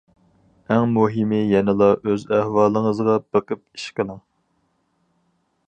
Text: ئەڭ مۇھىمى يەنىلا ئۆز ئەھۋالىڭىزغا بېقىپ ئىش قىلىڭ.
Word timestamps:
ئەڭ 0.75 0.85
مۇھىمى 0.93 1.41
يەنىلا 1.49 1.89
ئۆز 1.99 2.25
ئەھۋالىڭىزغا 2.37 3.19
بېقىپ 3.37 3.61
ئىش 3.79 3.85
قىلىڭ. 4.01 4.21